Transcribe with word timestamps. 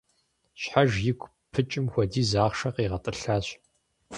Щхьэж 0.61 0.91
игу 1.09 1.27
пыкӏым 1.51 1.85
хуэдиз 1.91 2.31
ахъшэ 2.45 2.69
къигъэтӏылъащ. 2.75 3.47